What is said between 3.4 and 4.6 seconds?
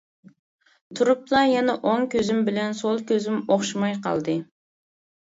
ئوخشىماي قالدى.